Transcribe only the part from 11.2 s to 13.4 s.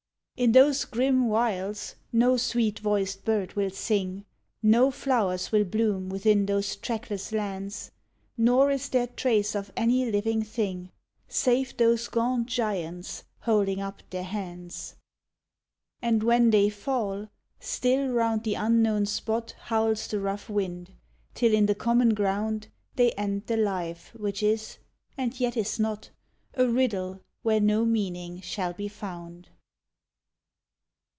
Save those gaunt giants,